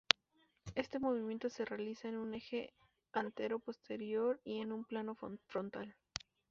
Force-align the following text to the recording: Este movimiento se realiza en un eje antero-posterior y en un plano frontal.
Este 0.73 0.97
movimiento 0.97 1.47
se 1.51 1.63
realiza 1.63 2.07
en 2.09 2.17
un 2.17 2.33
eje 2.33 2.73
antero-posterior 3.13 4.41
y 4.43 4.57
en 4.57 4.71
un 4.71 4.83
plano 4.83 5.15
frontal. 5.45 5.95